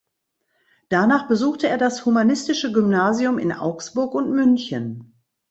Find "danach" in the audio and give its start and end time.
0.89-1.27